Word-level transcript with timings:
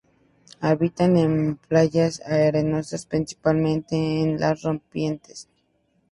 Habitan 0.61 1.15
en 1.15 1.57
playas 1.57 2.21
arenosas, 2.25 3.05
principalmente 3.05 3.95
en 4.23 4.39
las 4.39 4.63
rompientes. 4.63 5.47